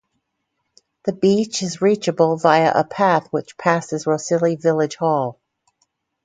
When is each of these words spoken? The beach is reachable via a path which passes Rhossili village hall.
The 1.03 1.13
beach 1.13 1.61
is 1.61 1.79
reachable 1.79 2.35
via 2.35 2.71
a 2.73 2.83
path 2.83 3.27
which 3.29 3.55
passes 3.55 4.05
Rhossili 4.07 4.55
village 4.59 4.95
hall. 4.95 5.39